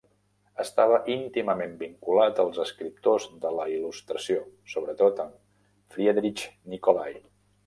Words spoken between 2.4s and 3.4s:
als escriptors